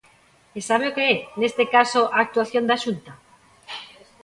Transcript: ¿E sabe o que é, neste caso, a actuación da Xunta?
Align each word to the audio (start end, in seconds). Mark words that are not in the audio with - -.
¿E 0.57 0.59
sabe 0.69 0.85
o 0.87 0.95
que 0.97 1.03
é, 1.13 1.15
neste 1.39 1.63
caso, 1.75 2.01
a 2.15 2.17
actuación 2.25 2.63
da 2.67 2.81
Xunta? 2.83 3.11